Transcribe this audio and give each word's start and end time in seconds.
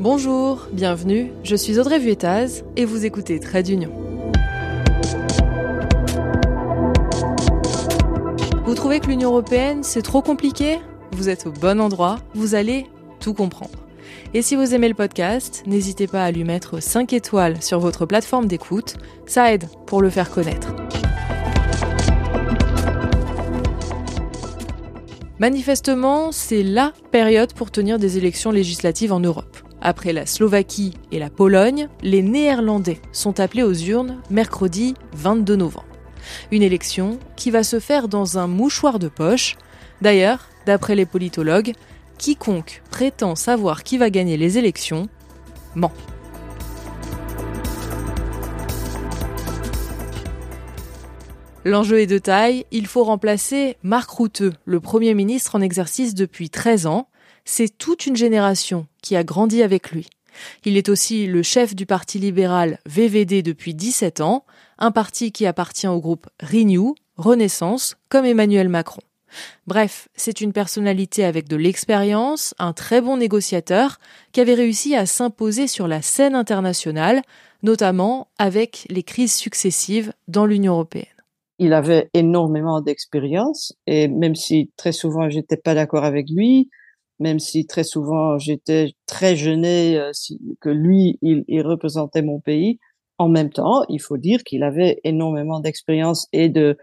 Bonjour, 0.00 0.66
bienvenue, 0.72 1.30
je 1.44 1.54
suis 1.54 1.78
Audrey 1.78 1.98
Vuettaz 1.98 2.64
et 2.74 2.86
vous 2.86 3.04
écoutez 3.04 3.38
Trade 3.38 3.66
d'Union. 3.66 3.92
Vous 8.64 8.74
trouvez 8.74 9.00
que 9.00 9.08
l'Union 9.08 9.28
européenne 9.28 9.82
c'est 9.82 10.00
trop 10.00 10.22
compliqué? 10.22 10.78
Vous 11.12 11.28
êtes 11.28 11.46
au 11.46 11.50
bon 11.50 11.78
endroit, 11.78 12.16
vous 12.32 12.54
allez 12.54 12.86
tout 13.20 13.34
comprendre. 13.34 13.78
Et 14.32 14.40
si 14.40 14.56
vous 14.56 14.74
aimez 14.74 14.88
le 14.88 14.94
podcast, 14.94 15.64
n'hésitez 15.66 16.06
pas 16.06 16.24
à 16.24 16.30
lui 16.30 16.44
mettre 16.44 16.82
5 16.82 17.12
étoiles 17.12 17.62
sur 17.62 17.78
votre 17.78 18.06
plateforme 18.06 18.46
d'écoute, 18.46 18.96
ça 19.26 19.52
aide 19.52 19.68
pour 19.84 20.00
le 20.00 20.08
faire 20.08 20.30
connaître. 20.30 20.74
Manifestement, 25.38 26.32
c'est 26.32 26.62
la 26.62 26.94
période 27.10 27.52
pour 27.52 27.70
tenir 27.70 27.98
des 27.98 28.16
élections 28.16 28.50
législatives 28.50 29.12
en 29.12 29.20
Europe. 29.20 29.58
Après 29.82 30.12
la 30.12 30.26
Slovaquie 30.26 30.94
et 31.10 31.18
la 31.18 31.30
Pologne, 31.30 31.88
les 32.02 32.22
Néerlandais 32.22 33.00
sont 33.12 33.40
appelés 33.40 33.62
aux 33.62 33.72
urnes 33.72 34.20
mercredi 34.28 34.94
22 35.14 35.56
novembre. 35.56 35.86
Une 36.50 36.62
élection 36.62 37.18
qui 37.34 37.50
va 37.50 37.62
se 37.62 37.80
faire 37.80 38.08
dans 38.08 38.36
un 38.36 38.46
mouchoir 38.46 38.98
de 38.98 39.08
poche. 39.08 39.56
D'ailleurs, 40.02 40.48
d'après 40.66 40.94
les 40.94 41.06
politologues, 41.06 41.72
quiconque 42.18 42.82
prétend 42.90 43.34
savoir 43.36 43.82
qui 43.82 43.96
va 43.96 44.10
gagner 44.10 44.36
les 44.36 44.58
élections 44.58 45.08
ment. 45.74 45.92
L'enjeu 51.64 52.00
est 52.00 52.06
de 52.06 52.18
taille, 52.18 52.66
il 52.70 52.86
faut 52.86 53.04
remplacer 53.04 53.76
Marc 53.82 54.10
Routeux, 54.10 54.52
le 54.64 54.80
Premier 54.80 55.14
ministre 55.14 55.56
en 55.56 55.60
exercice 55.60 56.14
depuis 56.14 56.50
13 56.50 56.86
ans, 56.86 57.08
c'est 57.44 57.76
toute 57.76 58.06
une 58.06 58.16
génération 58.16 58.86
qui 59.02 59.16
a 59.16 59.24
grandi 59.24 59.62
avec 59.62 59.90
lui. 59.90 60.08
Il 60.64 60.76
est 60.76 60.88
aussi 60.88 61.26
le 61.26 61.42
chef 61.42 61.74
du 61.74 61.86
parti 61.86 62.18
libéral 62.18 62.78
VVD 62.86 63.42
depuis 63.42 63.74
17 63.74 64.20
ans, 64.20 64.44
un 64.78 64.90
parti 64.90 65.32
qui 65.32 65.46
appartient 65.46 65.88
au 65.88 66.00
groupe 66.00 66.28
Renew, 66.40 66.94
Renaissance, 67.16 67.96
comme 68.08 68.24
Emmanuel 68.24 68.68
Macron. 68.68 69.02
Bref, 69.66 70.08
c'est 70.14 70.40
une 70.40 70.52
personnalité 70.52 71.24
avec 71.24 71.48
de 71.48 71.56
l'expérience, 71.56 72.54
un 72.58 72.72
très 72.72 73.00
bon 73.00 73.16
négociateur, 73.16 73.98
qui 74.32 74.40
avait 74.40 74.54
réussi 74.54 74.96
à 74.96 75.06
s'imposer 75.06 75.66
sur 75.66 75.86
la 75.86 76.02
scène 76.02 76.34
internationale, 76.34 77.22
notamment 77.62 78.28
avec 78.38 78.86
les 78.90 79.02
crises 79.02 79.34
successives 79.34 80.12
dans 80.28 80.46
l'Union 80.46 80.72
européenne. 80.72 81.06
Il 81.58 81.74
avait 81.74 82.08
énormément 82.14 82.80
d'expérience 82.80 83.74
et 83.86 84.08
même 84.08 84.34
si 84.34 84.70
très 84.76 84.92
souvent 84.92 85.28
j'étais 85.28 85.58
pas 85.58 85.74
d'accord 85.74 86.04
avec 86.04 86.28
lui, 86.30 86.70
même 87.20 87.38
si 87.38 87.66
très 87.66 87.84
souvent 87.84 88.38
j'étais 88.38 88.94
très 89.06 89.36
gêné 89.36 89.98
euh, 89.98 90.10
que 90.60 90.70
lui, 90.70 91.18
il, 91.22 91.62
représentait 91.62 92.22
mon 92.22 92.40
pays. 92.40 92.78
En 93.18 93.28
même 93.28 93.50
temps, 93.50 93.84
il 93.88 94.00
faut 94.00 94.16
dire 94.16 94.42
qu'il 94.42 94.62
avait 94.62 95.00
énormément 95.04 95.60
d'expérience 95.60 96.26
et 96.32 96.48
de 96.48 96.78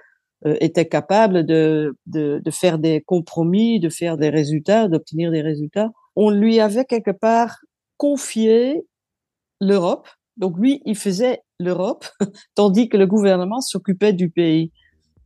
euh, 0.45 0.55
était 0.61 0.87
capable 0.87 1.45
de, 1.47 1.97
de, 2.05 2.39
de, 2.45 2.51
faire 2.51 2.77
des 2.77 3.01
compromis, 3.01 3.79
de 3.79 3.89
faire 3.89 4.17
des 4.17 4.29
résultats, 4.29 4.87
d'obtenir 4.87 5.31
des 5.31 5.41
résultats. 5.41 5.89
On 6.15 6.29
lui 6.29 6.59
avait 6.59 6.85
quelque 6.85 7.11
part 7.11 7.57
confié 7.97 8.85
l'Europe. 9.59 10.07
Donc 10.37 10.59
lui, 10.59 10.83
il 10.85 10.95
faisait 10.95 11.41
l'Europe, 11.59 12.05
tandis 12.55 12.87
que 12.87 12.97
le 12.97 13.07
gouvernement 13.07 13.61
s'occupait 13.61 14.13
du 14.13 14.29
pays. 14.29 14.71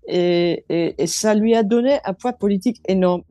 Et, 0.08 0.64
et, 0.70 0.96
et, 0.98 1.08
ça 1.08 1.36
lui 1.36 1.56
a 1.56 1.64
donné 1.64 2.00
un 2.06 2.14
poids 2.14 2.34
politique 2.34 2.82
énorme. 2.88 3.24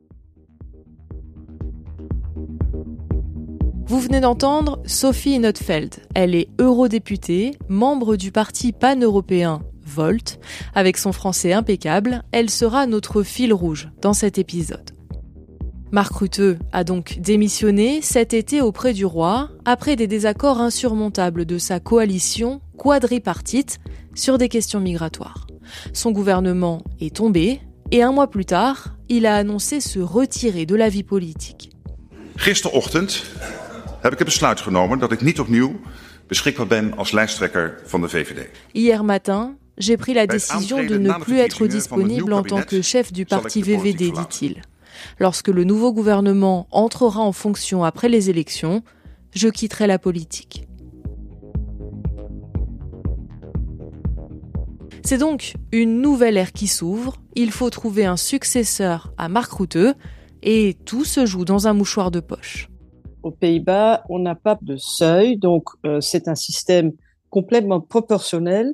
Vous 3.91 3.99
venez 3.99 4.21
d'entendre 4.21 4.81
Sophie 4.85 5.37
Notfeld. 5.37 5.97
Elle 6.15 6.33
est 6.33 6.47
eurodéputée, 6.61 7.57
membre 7.67 8.15
du 8.15 8.31
parti 8.31 8.71
pan-européen 8.71 9.63
Volt. 9.85 10.39
Avec 10.73 10.95
son 10.95 11.11
français 11.11 11.51
impeccable, 11.51 12.23
elle 12.31 12.49
sera 12.49 12.87
notre 12.87 13.21
fil 13.21 13.51
rouge 13.51 13.89
dans 14.01 14.13
cet 14.13 14.37
épisode. 14.37 14.91
Marc 15.91 16.13
Rutte 16.13 16.57
a 16.71 16.85
donc 16.85 17.19
démissionné 17.19 18.01
cet 18.01 18.33
été 18.33 18.61
auprès 18.61 18.93
du 18.93 19.03
roi 19.03 19.49
après 19.65 19.97
des 19.97 20.07
désaccords 20.07 20.61
insurmontables 20.61 21.43
de 21.43 21.57
sa 21.57 21.81
coalition 21.81 22.61
quadripartite 22.77 23.79
sur 24.15 24.37
des 24.37 24.47
questions 24.47 24.79
migratoires. 24.79 25.47
Son 25.91 26.11
gouvernement 26.11 26.81
est 27.01 27.17
tombé 27.17 27.59
et 27.91 28.03
un 28.03 28.13
mois 28.13 28.29
plus 28.29 28.45
tard, 28.45 28.95
il 29.09 29.25
a 29.25 29.35
annoncé 29.35 29.81
se 29.81 29.99
retirer 29.99 30.65
de 30.65 30.75
la 30.75 30.87
vie 30.87 31.03
politique. 31.03 31.71
Heb 34.01 34.11
ik 34.11 34.17
het 34.17 34.27
besluit 34.27 34.61
genomen 34.61 34.99
dat 34.99 35.11
ik 35.11 35.21
niet 35.21 35.39
opnieuw 35.39 35.79
beschikbaar 36.27 36.67
ben 36.67 36.97
als 36.97 37.11
lijsttrekker 37.11 37.79
van 37.85 38.01
de 38.01 38.09
VVD. 38.09 38.49
Hier 38.71 39.05
matin, 39.05 39.57
j'ai 39.77 39.97
pris 39.97 40.15
la 40.15 40.25
décision 40.25 40.87
de 40.87 40.99
ne 40.99 41.19
plus 41.19 41.39
être 41.39 41.67
disponible 41.67 42.33
en 42.33 42.43
tant 42.43 42.65
que 42.65 42.81
chef 42.81 43.11
du 43.11 43.25
parti 43.25 43.61
VVD, 43.61 44.11
dit-il. 44.11 44.61
Lorsque 45.17 45.47
le 45.47 45.63
nouveau 45.63 45.93
gouvernement 45.93 46.67
entrera 46.71 47.21
en 47.21 47.31
fonction 47.31 47.83
après 47.83 48.09
les 48.09 48.29
élections, 48.29 48.83
je 49.33 49.49
quitterai 49.49 49.87
la 49.87 49.99
politique. 49.99 50.67
C'est 55.03 55.17
donc 55.17 55.55
une 55.71 56.01
nouvelle 56.01 56.37
ère 56.37 56.51
qui 56.51 56.67
s'ouvre, 56.67 57.17
il 57.35 57.51
faut 57.51 57.69
trouver 57.69 58.05
un 58.05 58.17
successeur 58.17 59.13
à 59.17 59.29
Marc 59.29 59.51
Rutte, 59.51 59.95
et 60.43 60.77
tout 60.85 61.05
se 61.05 61.25
joue 61.25 61.45
dans 61.45 61.67
un 61.67 61.73
mouchoir 61.73 62.11
de 62.11 62.19
poche. 62.19 62.70
Aux 63.23 63.31
Pays-Bas, 63.31 64.03
on 64.09 64.19
n'a 64.19 64.35
pas 64.35 64.57
de 64.61 64.77
seuil, 64.77 65.37
donc 65.37 65.69
euh, 65.85 66.01
c'est 66.01 66.27
un 66.27 66.35
système 66.35 66.91
complètement 67.29 67.79
proportionnel, 67.79 68.73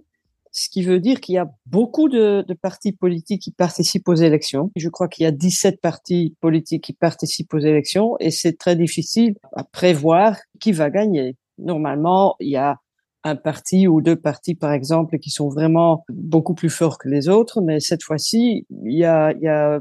ce 0.51 0.69
qui 0.69 0.83
veut 0.83 0.99
dire 0.99 1.21
qu'il 1.21 1.35
y 1.35 1.37
a 1.37 1.49
beaucoup 1.65 2.09
de, 2.09 2.43
de, 2.47 2.53
partis 2.53 2.91
politiques 2.91 3.43
qui 3.43 3.51
participent 3.51 4.07
aux 4.07 4.15
élections. 4.15 4.71
Je 4.75 4.89
crois 4.89 5.07
qu'il 5.07 5.23
y 5.23 5.27
a 5.27 5.31
17 5.31 5.79
partis 5.81 6.35
politiques 6.41 6.83
qui 6.85 6.93
participent 6.93 7.53
aux 7.53 7.59
élections 7.59 8.15
et 8.19 8.31
c'est 8.31 8.57
très 8.57 8.75
difficile 8.75 9.35
à 9.53 9.63
prévoir 9.63 10.37
qui 10.59 10.71
va 10.71 10.89
gagner. 10.89 11.35
Normalement, 11.59 12.35
il 12.39 12.49
y 12.49 12.55
a 12.55 12.79
un 13.23 13.35
parti 13.35 13.87
ou 13.87 14.01
deux 14.01 14.15
partis, 14.15 14.55
par 14.55 14.71
exemple, 14.71 15.19
qui 15.19 15.29
sont 15.29 15.49
vraiment 15.49 16.05
beaucoup 16.09 16.53
plus 16.53 16.69
forts 16.69 16.97
que 16.97 17.09
les 17.09 17.29
autres, 17.29 17.61
mais 17.61 17.79
cette 17.79 18.03
fois-ci, 18.03 18.65
il 18.69 18.97
y 18.97 19.03
a, 19.03 19.33
il 19.33 19.41
y 19.41 19.47
a 19.47 19.79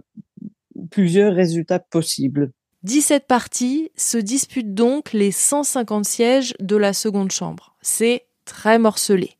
plusieurs 0.91 1.35
résultats 1.35 1.79
possibles. 1.79 2.51
17 2.87 3.27
partis 3.27 3.91
se 3.97 4.17
disputent 4.17 4.73
donc 4.73 5.13
les 5.13 5.33
150 5.33 6.05
sièges 6.05 6.55
de 6.61 6.77
la 6.77 6.93
seconde 6.93 7.33
chambre. 7.33 7.75
C'est 7.83 8.27
très 8.45 8.79
morcelé. 8.79 9.33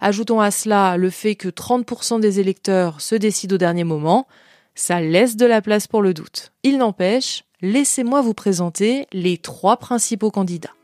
Ajoutons 0.00 0.40
à 0.40 0.50
cela 0.50 0.96
le 0.96 1.08
fait 1.08 1.36
que 1.36 1.48
30% 1.48 2.18
des 2.18 2.40
électeurs 2.40 3.00
se 3.00 3.14
décident 3.14 3.54
au 3.54 3.58
dernier 3.58 3.84
moment, 3.84 4.26
ça 4.74 5.00
laisse 5.00 5.36
de 5.36 5.46
la 5.46 5.62
place 5.62 5.86
pour 5.86 6.02
le 6.02 6.12
doute. 6.12 6.50
Il 6.64 6.78
n'empêche, 6.78 7.44
laissez-moi 7.60 8.20
vous 8.20 8.34
présenter 8.34 9.06
les 9.12 9.38
trois 9.38 9.76
principaux 9.76 10.32
candidats. 10.32 10.74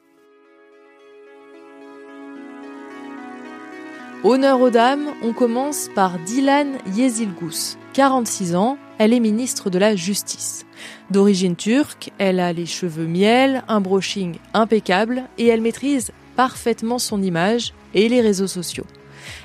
Honneur 4.23 4.61
aux 4.61 4.71
dames, 4.71 5.09
on 5.25 5.33
commence 5.33 5.89
par 5.97 6.21
Dilan 6.21 6.75
Yezilgous, 6.95 7.77
46 7.93 8.55
ans, 8.55 8.79
elle 8.99 9.13
est 9.13 9.21
ministre 9.21 9.71
de 9.71 9.79
la 9.79 9.97
Justice. 9.97 10.67
D'origine 11.11 11.57
turque, 11.57 12.11
elle 12.19 12.41
a 12.41 12.53
les 12.53 12.67
cheveux 12.67 13.07
miel, 13.07 13.63
un 13.69 13.81
brushing 13.81 14.37
impeccable 14.53 15.25
et 15.39 15.47
elle 15.47 15.61
maîtrise 15.61 16.13
parfaitement 16.37 16.99
son 16.99 17.23
image 17.23 17.73
et 17.95 18.09
les 18.09 18.21
réseaux 18.21 18.47
sociaux. 18.47 18.87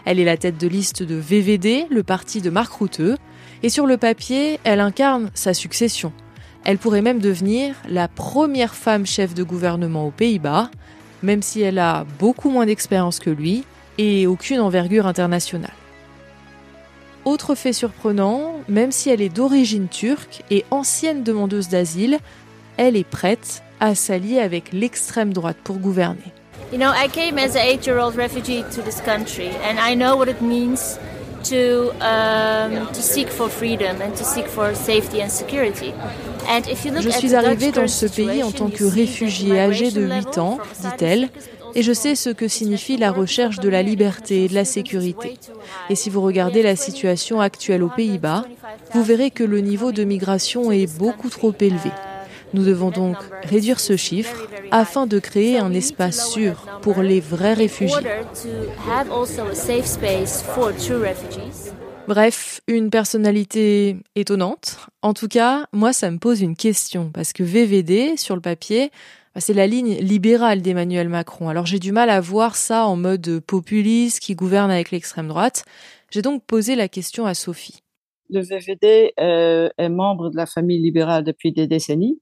Elle 0.05 0.19
est 0.19 0.25
la 0.25 0.37
tête 0.37 0.57
de 0.57 0.67
liste 0.67 1.03
de 1.03 1.15
VVD, 1.15 1.87
le 1.89 2.03
parti 2.03 2.41
de 2.41 2.49
Mark 2.49 2.73
Rutte, 2.73 3.17
et 3.63 3.69
sur 3.69 3.85
le 3.85 3.97
papier, 3.97 4.59
elle 4.63 4.79
incarne 4.79 5.31
sa 5.33 5.53
succession. 5.53 6.13
Elle 6.65 6.77
pourrait 6.77 7.01
même 7.01 7.19
devenir 7.19 7.75
la 7.87 8.07
première 8.07 8.75
femme 8.75 9.05
chef 9.05 9.33
de 9.33 9.43
gouvernement 9.43 10.07
aux 10.07 10.11
Pays-Bas, 10.11 10.69
même 11.23 11.41
si 11.41 11.61
elle 11.61 11.79
a 11.79 12.05
beaucoup 12.19 12.49
moins 12.49 12.65
d'expérience 12.65 13.19
que 13.19 13.29
lui 13.29 13.63
et 13.97 14.27
aucune 14.27 14.59
envergure 14.59 15.07
internationale. 15.07 15.73
Autre 17.25 17.55
fait 17.55 17.73
surprenant, 17.73 18.53
même 18.67 18.91
si 18.91 19.09
elle 19.09 19.21
est 19.21 19.29
d'origine 19.29 19.87
turque 19.87 20.43
et 20.49 20.65
ancienne 20.71 21.23
demandeuse 21.23 21.69
d'asile, 21.69 22.19
elle 22.77 22.95
est 22.95 23.07
prête 23.07 23.61
à 23.79 23.95
s'allier 23.95 24.39
avec 24.39 24.71
l'extrême 24.71 25.33
droite 25.33 25.57
pour 25.63 25.77
gouverner. 25.77 26.33
You 26.71 26.77
know, 26.77 26.91
I 26.91 27.07
came 27.07 27.39
as 27.39 27.55
an 27.55 27.63
eight-year-old 27.63 28.15
refugee 28.15 28.63
to 28.75 28.81
this 28.81 29.01
country, 29.01 29.49
and 29.63 29.79
I 29.79 29.95
know 29.95 30.15
what 30.15 30.27
it 30.27 30.41
means 30.41 30.99
to 31.45 31.91
um, 32.01 32.87
to 32.93 33.01
seek 33.01 33.29
for 33.29 33.49
freedom 33.49 34.01
and 34.01 34.13
to 34.15 34.23
seek 34.23 34.45
for 34.47 34.75
safety 34.75 35.21
and 35.21 35.29
security. 35.29 35.93
And 36.47 36.67
if 36.67 36.85
you 36.85 36.91
look 36.91 37.01
Je 37.01 37.09
suis 37.09 37.33
arrivée 37.33 37.71
dans 37.71 37.87
ce 37.87 38.05
pays 38.05 38.43
en 38.43 38.51
tant 38.51 38.69
que 38.69 38.83
réfugiée 38.83 39.59
âgée 39.59 39.91
de 39.91 40.01
8 40.01 40.37
ans, 40.37 40.59
dit-elle, 40.81 41.29
et 41.75 41.83
je 41.83 41.93
sais 41.93 42.15
ce 42.15 42.29
que 42.29 42.47
signifie 42.47 42.97
la 42.97 43.11
recherche 43.11 43.59
de 43.59 43.69
la 43.69 43.83
liberté 43.83 44.45
et 44.45 44.47
de 44.47 44.53
la 44.53 44.65
sécurité. 44.65 45.37
Et 45.89 45.95
si 45.95 46.09
vous 46.09 46.21
regardez 46.21 46.61
la 46.61 46.75
situation 46.75 47.41
actuelle 47.41 47.83
aux 47.83 47.89
Pays-Bas, 47.89 48.45
vous 48.93 49.03
verrez 49.03 49.31
que 49.31 49.43
le 49.43 49.59
niveau 49.59 49.91
de 49.91 50.03
migration 50.03 50.71
est 50.71 50.97
beaucoup 50.97 51.29
trop 51.29 51.53
élevé. 51.59 51.91
Nous 52.53 52.65
devons 52.65 52.89
donc 52.89 53.17
réduire 53.43 53.79
ce 53.79 53.95
chiffre 53.95 54.47
afin 54.71 55.05
de 55.05 55.19
créer 55.19 55.59
un 55.59 55.73
espace 55.73 56.31
sûr 56.31 56.65
pour 56.81 57.01
les 57.01 57.19
vrais 57.19 57.53
réfugiés. 57.53 57.95
Bref, 62.07 62.61
une 62.67 62.89
personnalité 62.89 63.97
étonnante. 64.15 64.77
En 65.03 65.13
tout 65.13 65.27
cas, 65.27 65.67
moi, 65.71 65.93
ça 65.93 66.09
me 66.09 66.17
pose 66.17 66.41
une 66.41 66.55
question, 66.55 67.11
parce 67.13 67.33
que 67.33 67.43
VVD, 67.43 68.17
sur 68.17 68.33
le 68.33 68.41
papier, 68.41 68.89
c'est 69.35 69.53
la 69.53 69.67
ligne 69.67 69.95
libérale 69.95 70.61
d'Emmanuel 70.61 71.09
Macron. 71.09 71.49
Alors 71.49 71.65
j'ai 71.65 71.79
du 71.79 71.91
mal 71.91 72.09
à 72.09 72.19
voir 72.19 72.55
ça 72.55 72.85
en 72.85 72.95
mode 72.95 73.39
populiste 73.39 74.19
qui 74.19 74.35
gouverne 74.35 74.71
avec 74.71 74.91
l'extrême 74.91 75.27
droite. 75.27 75.65
J'ai 76.11 76.21
donc 76.21 76.43
posé 76.45 76.75
la 76.75 76.87
question 76.87 77.25
à 77.25 77.33
Sophie. 77.33 77.83
Le 78.29 78.41
VVD 78.41 79.13
euh, 79.19 79.69
est 79.77 79.89
membre 79.89 80.29
de 80.29 80.37
la 80.37 80.45
famille 80.45 80.81
libérale 80.81 81.23
depuis 81.23 81.51
des 81.51 81.67
décennies. 81.67 82.19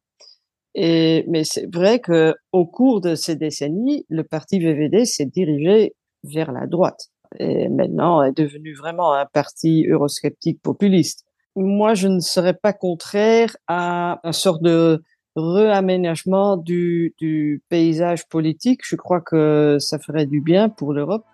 Mais 0.76 1.44
c'est 1.44 1.74
vrai 1.74 2.00
que 2.00 2.36
au 2.52 2.66
cours 2.66 3.02
de 3.02 3.16
ces 3.16 3.36
décennies, 3.36 4.06
le 4.10 4.24
parti 4.24 4.60
VVD 4.60 5.06
s'est 5.06 5.26
dirigé 5.26 5.96
vers 6.24 6.52
la 6.52 6.68
droite 6.68 7.10
et 7.40 7.68
maintenant 7.70 8.24
est 8.24 8.36
devenu 8.36 8.74
vraiment 8.76 9.14
un 9.14 9.26
parti 9.26 9.86
eurosceptique 9.88 10.62
populiste. 10.62 11.26
Moi, 11.56 11.96
je 11.96 12.08
ne 12.08 12.20
serais 12.20 12.54
pas 12.54 12.74
contraire 12.74 13.58
à 13.68 14.20
un 14.24 14.32
sort 14.32 14.60
de 14.60 15.02
réaménagement 15.38 16.58
du, 16.58 17.14
du 17.18 17.62
paysage 17.70 18.28
politique. 18.28 18.82
Je 18.84 18.96
crois 18.96 19.22
que 19.22 19.78
ça 19.80 20.00
ferait 20.00 20.26
du 20.26 20.42
bien 20.42 20.70
pour 20.70 20.94
l'Europe. 20.94 21.26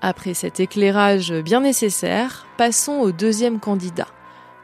Après 0.00 0.34
cet 0.34 0.60
éclairage 0.60 1.32
bien 1.32 1.60
nécessaire, 1.60 2.46
passons 2.58 2.98
au 2.98 3.10
deuxième 3.10 3.58
candidat, 3.58 4.08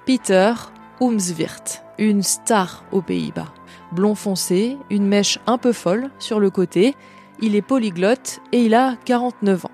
Peter 0.05 0.53
Umswirt, 1.01 1.83
une 1.99 2.23
star 2.23 2.85
aux 2.93 3.01
Pays-Bas. 3.01 3.53
Blond 3.93 4.15
foncé, 4.15 4.77
une 4.91 5.07
mèche 5.07 5.39
un 5.47 5.57
peu 5.57 5.73
folle 5.73 6.11
sur 6.19 6.41
le 6.41 6.51
côté, 6.51 6.95
il 7.41 7.57
est 7.57 7.63
polyglotte 7.63 8.41
et 8.53 8.65
il 8.65 8.75
a 8.75 8.97
49 9.07 9.65
ans. 9.65 9.71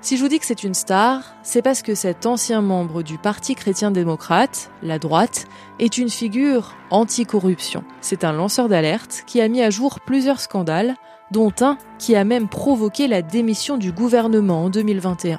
Si 0.00 0.16
je 0.16 0.22
vous 0.22 0.28
dis 0.28 0.38
que 0.38 0.46
c'est 0.46 0.64
une 0.64 0.74
star, 0.74 1.22
c'est 1.42 1.62
parce 1.62 1.82
que 1.82 1.94
cet 1.94 2.26
ancien 2.26 2.60
membre 2.60 3.02
du 3.02 3.18
Parti 3.18 3.54
chrétien-démocrate, 3.54 4.70
la 4.82 4.98
droite, 4.98 5.46
est 5.78 5.98
une 5.98 6.10
figure 6.10 6.74
anti-corruption. 6.90 7.84
C'est 8.00 8.24
un 8.24 8.32
lanceur 8.32 8.68
d'alerte 8.68 9.24
qui 9.26 9.40
a 9.40 9.48
mis 9.48 9.62
à 9.62 9.70
jour 9.70 10.00
plusieurs 10.00 10.40
scandales, 10.40 10.96
dont 11.30 11.52
un 11.60 11.78
qui 11.98 12.16
a 12.16 12.24
même 12.24 12.48
provoqué 12.48 13.08
la 13.08 13.22
démission 13.22 13.76
du 13.76 13.92
gouvernement 13.92 14.64
en 14.64 14.70
2021. 14.70 15.38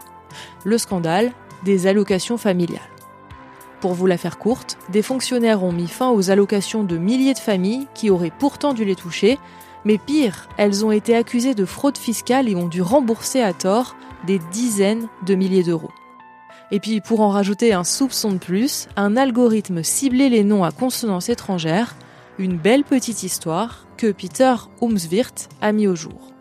Le 0.64 0.78
scandale 0.78 1.32
des 1.64 1.88
allocations 1.88 2.38
familiales. 2.38 2.82
Pour 3.82 3.94
vous 3.94 4.06
la 4.06 4.18
faire 4.18 4.38
courte, 4.38 4.78
des 4.90 5.02
fonctionnaires 5.02 5.64
ont 5.64 5.72
mis 5.72 5.88
fin 5.88 6.12
aux 6.12 6.30
allocations 6.30 6.84
de 6.84 6.98
milliers 6.98 7.34
de 7.34 7.40
familles 7.40 7.88
qui 7.96 8.12
auraient 8.12 8.32
pourtant 8.38 8.74
dû 8.74 8.86
les 8.86 8.96
toucher, 8.96 9.40
mais 9.86 9.98
pire, 9.98 10.48
elles 10.58 10.86
ont 10.86 10.92
été 10.92 11.16
accusées 11.16 11.56
de 11.56 11.66
fraude 11.66 11.98
fiscale 11.98 12.48
et 12.48 12.56
ont 12.56 12.68
dû 12.68 12.84
rembourser 12.84 13.42
à 13.42 13.54
tort 13.54 13.96
des 14.26 14.40
dizaines 14.52 15.08
de 15.26 15.36
milliers 15.36 15.64
d'euros. 15.64 15.92
Et 16.72 16.80
puis 16.80 17.02
pour 17.02 17.22
en 17.22 17.30
rajouter 17.30 17.74
un 17.74 17.84
soupçon 17.84 18.32
de 18.32 18.38
plus, 18.38 18.88
un 18.96 19.18
algorithme 19.18 19.84
ciblait 19.84 20.30
les 20.30 20.44
noms 20.44 20.64
à 20.64 20.72
consonance 20.72 21.30
étrangère, 21.30 21.96
une 22.40 22.58
belle 22.58 22.84
petite 22.84 23.24
histoire 23.24 23.86
que 23.98 24.12
Peter 24.12 24.56
Umswirt 24.82 25.50
a 25.62 25.72
mis 25.74 25.88
au 25.88 25.96
jour. 25.96 26.32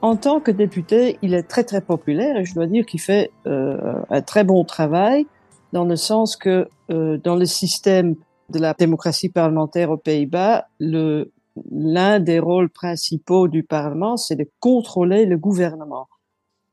En 0.00 0.16
tant 0.16 0.40
que 0.40 0.50
député, 0.50 1.18
il 1.22 1.34
est 1.34 1.44
très 1.44 1.64
très 1.64 1.80
populaire 1.80 2.36
et 2.36 2.44
je 2.44 2.54
dois 2.54 2.66
dire 2.66 2.84
qu'il 2.84 3.00
fait 3.00 3.30
euh, 3.46 3.94
un 4.10 4.20
très 4.22 4.42
bon 4.42 4.64
travail 4.64 5.26
dans 5.72 5.84
le 5.84 5.96
sens 5.96 6.36
que 6.36 6.68
euh, 6.90 7.18
dans 7.18 7.36
le 7.36 7.44
système 7.44 8.16
de 8.48 8.58
la 8.58 8.74
démocratie 8.74 9.28
parlementaire 9.28 9.90
aux 9.90 9.96
Pays-Bas, 9.96 10.66
l'un 10.80 12.20
des 12.20 12.38
rôles 12.38 12.68
principaux 12.68 13.48
du 13.48 13.62
Parlement, 13.62 14.16
c'est 14.16 14.36
de 14.36 14.48
contrôler 14.60 15.24
le 15.24 15.38
gouvernement. 15.38 16.08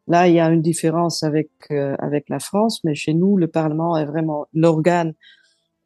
Là, 0.09 0.27
il 0.27 0.33
y 0.33 0.39
a 0.39 0.49
une 0.49 0.63
différence 0.63 1.21
avec 1.21 1.49
euh, 1.69 1.95
avec 1.99 2.29
la 2.29 2.39
France, 2.39 2.83
mais 2.83 2.95
chez 2.95 3.13
nous, 3.13 3.37
le 3.37 3.47
Parlement 3.47 3.95
est 3.95 4.05
vraiment 4.05 4.47
l'organe 4.53 5.13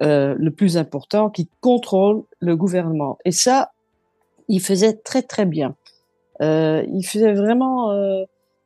euh, 0.02 0.34
le 0.40 0.50
plus 0.50 0.78
important 0.78 1.30
qui 1.30 1.50
contrôle 1.60 2.24
le 2.40 2.56
gouvernement. 2.56 3.18
Et 3.26 3.32
ça, 3.32 3.74
il 4.48 4.62
faisait 4.62 4.94
très 4.94 5.24
très 5.24 5.46
bien. 5.46 5.76
Euh, 6.42 6.84
il 6.88 7.04
faisait 7.06 7.34
vraiment 7.34 7.92
un, 7.92 8.26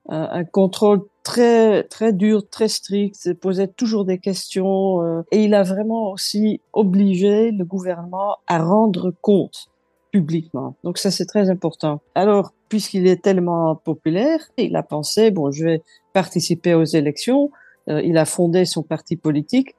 un, 0.10 0.44
contrôle 0.46 1.02
très 1.24 1.84
très 1.84 2.14
dur, 2.14 2.48
très 2.48 2.68
strict, 2.68 3.34
posait 3.42 3.68
toujours 3.68 4.06
des 4.06 4.20
questions 4.20 5.24
et 5.32 5.44
il 5.44 5.54
a 5.56 5.64
vraiment 5.64 6.12
aussi 6.12 6.62
obligé 6.72 7.52
le 7.52 7.66
gouvernement 7.66 8.38
à 8.48 8.60
rendre 8.64 9.12
compte 9.22 9.70
publiquement. 10.12 10.76
Donc 10.84 10.98
ça, 10.98 11.12
c'est 11.12 11.26
très 11.26 11.50
important. 11.50 12.02
Alors, 12.16 12.54
puisqu'il 12.70 13.08
est 13.08 13.22
tellement 13.22 13.76
populaire, 13.76 14.40
il 14.58 14.76
a 14.76 14.84
pensé, 14.84 15.32
bon, 15.32 15.52
je 15.52 15.66
vais 15.66 15.82
participer 16.14 16.74
aux 16.74 16.84
élections. 16.84 17.52
Euh, 17.90 18.02
il 18.04 18.18
a 18.18 18.26
fondé 18.26 18.66
son 18.66 18.84
parti 18.84 19.16
politique. 19.16 19.76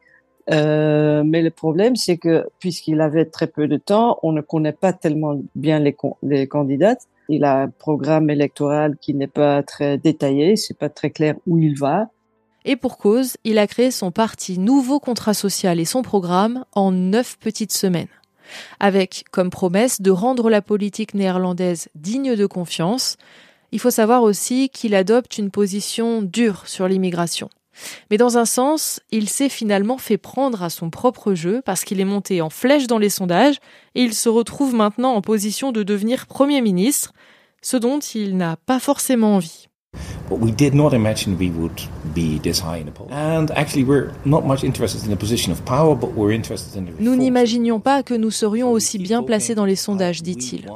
Euh, 0.51 1.23
mais 1.25 1.43
le 1.43 1.51
problème, 1.51 1.95
c'est 1.97 2.17
que 2.17 2.47
puisqu'il 2.59 3.01
avait 3.01 3.27
très 3.27 3.47
peu 3.47 3.69
de 3.69 3.77
temps, 3.77 4.19
on 4.23 4.33
ne 4.33 4.41
connaît 4.41 4.73
pas 4.73 4.93
tellement 4.93 5.39
bien 5.55 5.79
les, 5.79 5.95
les 6.23 6.47
candidates. 6.47 7.03
Il 7.29 7.45
a 7.45 7.63
un 7.63 7.69
programme 7.69 8.31
électoral 8.31 8.97
qui 8.99 9.13
n'est 9.13 9.27
pas 9.27 9.63
très 9.63 9.99
détaillé, 9.99 10.57
c'est 10.57 10.79
pas 10.79 10.89
très 10.89 11.11
clair 11.11 11.35
où 11.47 11.59
il 11.59 11.79
va. 11.79 12.09
Et 12.65 12.77
pour 12.77 12.97
cause, 12.97 13.37
il 13.45 13.59
a 13.59 13.67
créé 13.67 13.91
son 13.91 14.11
parti 14.11 14.59
Nouveau 14.59 15.01
Contrat 15.01 15.35
Social 15.35 15.79
et 15.79 15.85
son 15.85 16.03
programme 16.03 16.65
en 16.73 16.93
neuf 16.93 17.39
petites 17.39 17.73
semaines 17.73 18.09
avec 18.81 19.25
comme 19.31 19.51
promesse 19.51 20.01
de 20.01 20.11
rendre 20.11 20.51
la 20.51 20.63
politique 20.63 21.15
néerlandaise 21.15 21.89
digne 21.95 22.37
de 22.37 22.47
confiance. 22.47 23.17
Il 23.73 23.81
faut 23.81 23.91
savoir 23.91 24.23
aussi 24.23 24.71
qu'il 24.71 24.95
adopte 24.95 25.39
une 25.39 25.51
position 25.51 26.23
dure 26.23 26.67
sur 26.67 26.89
l'immigration. 26.89 27.51
Mais 28.11 28.17
dans 28.17 28.39
un 28.39 28.45
sens, 28.45 29.01
il 29.11 29.29
s'est 29.29 29.49
finalement 29.49 29.99
fait 29.99 30.19
prendre 30.19 30.63
à 30.63 30.71
son 30.71 30.91
propre 30.91 31.35
jeu 31.35 31.63
parce 31.65 31.85
qu'il 31.85 32.01
est 32.01 32.05
monté 32.05 32.41
en 32.41 32.51
flèche 32.51 32.87
dans 32.87 32.99
les 32.99 33.11
sondages 33.11 33.61
et 33.95 34.03
il 34.03 34.15
se 34.15 34.29
retrouve 34.29 34.75
maintenant 34.75 35.15
en 35.15 35.21
position 35.21 35.73
de 35.73 35.83
devenir 35.83 36.27
Premier 36.27 36.61
ministre, 36.61 37.13
ce 37.63 37.77
dont 37.77 37.99
il 37.99 38.37
n'a 38.37 38.57
pas 38.57 38.81
forcément 38.81 39.37
envie. 39.37 39.68
But 40.29 40.41
we 40.41 40.53
did 40.53 40.75
not 40.75 40.93
imagine 40.93 41.39
we 41.39 41.51
would 41.51 41.81
be 42.15 42.39
this 42.39 42.61
high 42.61 42.81
in 42.81 42.85
the 42.85 42.93
poll. 42.93 43.09
And 43.11 43.51
actually 43.57 43.85
we're 43.85 44.13
not 44.27 44.45
much 44.45 44.63
interested 44.63 45.03
in 45.05 45.11
the 45.11 45.17
position 45.17 45.53
of 45.53 45.65
power, 45.65 45.95
but 45.95 46.11
we're 46.15 46.33
interested 46.33 46.77
in 46.77 46.85
the 46.85 47.01
Nous 47.01 47.17
n'imaginions 47.17 47.81
pas 47.81 48.03
que 48.03 48.13
nous 48.13 48.31
serions 48.31 48.71
aussi 48.71 48.99
bien 48.99 49.23
placés 49.23 49.55
dans 49.55 49.65
les 49.65 49.77
sondages, 49.77 50.23
dit-il. 50.23 50.67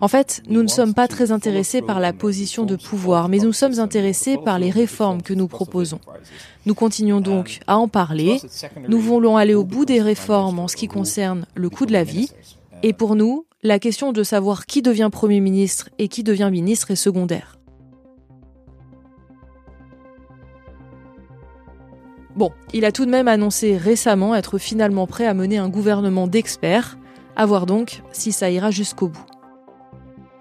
En 0.00 0.06
fait, 0.06 0.42
nous 0.48 0.62
ne 0.62 0.68
sommes 0.68 0.94
pas 0.94 1.08
très 1.08 1.32
intéressés 1.32 1.82
par 1.82 1.98
la 1.98 2.12
position 2.12 2.64
de 2.64 2.76
pouvoir, 2.76 3.28
mais 3.28 3.38
nous 3.38 3.52
sommes 3.52 3.80
intéressés 3.80 4.38
par 4.44 4.60
les 4.60 4.70
réformes 4.70 5.22
que 5.22 5.34
nous 5.34 5.48
proposons. 5.48 5.98
Nous 6.64 6.74
continuons 6.74 7.20
donc 7.20 7.58
à 7.66 7.78
en 7.78 7.88
parler. 7.88 8.36
Nous 8.88 9.00
voulons 9.00 9.36
aller 9.36 9.54
au 9.54 9.64
bout 9.64 9.86
des 9.86 10.00
réformes 10.00 10.60
en 10.60 10.68
ce 10.68 10.76
qui 10.76 10.86
concerne 10.86 11.46
le 11.56 11.68
coût 11.68 11.86
de 11.86 11.92
la 11.92 12.04
vie. 12.04 12.30
Et 12.84 12.92
pour 12.92 13.16
nous, 13.16 13.44
la 13.64 13.80
question 13.80 14.12
de 14.12 14.22
savoir 14.22 14.66
qui 14.66 14.82
devient 14.82 15.08
Premier 15.10 15.40
ministre 15.40 15.88
et 15.98 16.06
qui 16.06 16.22
devient 16.22 16.50
ministre 16.52 16.92
est 16.92 16.96
secondaire. 16.96 17.59
Bon, 22.36 22.52
il 22.72 22.84
a 22.84 22.92
tout 22.92 23.06
de 23.06 23.10
même 23.10 23.28
annoncé 23.28 23.76
récemment 23.76 24.34
être 24.34 24.58
finalement 24.58 25.06
prêt 25.06 25.26
à 25.26 25.34
mener 25.34 25.58
un 25.58 25.68
gouvernement 25.68 26.26
d'experts, 26.26 26.96
à 27.36 27.44
voir 27.46 27.66
donc 27.66 28.02
si 28.12 28.32
ça 28.32 28.50
ira 28.50 28.70
jusqu'au 28.70 29.08
bout. 29.08 29.26